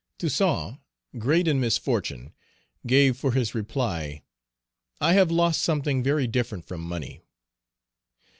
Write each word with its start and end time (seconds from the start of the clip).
Toussaint, 0.17 0.79
great 1.19 1.47
in 1.47 1.59
misfortune, 1.59 2.33
gave 2.87 3.15
for 3.17 3.33
his 3.33 3.53
reply, 3.53 4.23
"I 4.99 5.13
have 5.13 5.29
lost 5.29 5.61
something 5.61 6.01
very 6.01 6.25
different 6.25 6.65
from 6.65 6.81
money." 6.81 7.21